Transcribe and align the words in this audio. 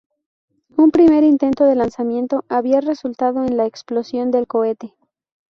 Un 0.77 0.89
primer 0.89 1.23
intento 1.23 1.63
de 1.65 1.75
lanzamiento 1.75 2.43
había 2.49 2.81
resultado 2.81 3.45
en 3.45 3.55
la 3.55 3.67
explosión 3.67 4.31
del 4.31 4.47
cohete. 4.47 4.95